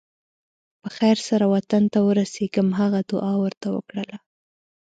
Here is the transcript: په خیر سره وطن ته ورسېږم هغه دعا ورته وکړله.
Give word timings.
په 0.81 0.87
خیر 0.97 1.17
سره 1.27 1.45
وطن 1.53 1.83
ته 1.93 1.99
ورسېږم 2.07 2.67
هغه 2.79 2.99
دعا 3.11 3.33
ورته 3.43 3.67
وکړله. 3.75 4.17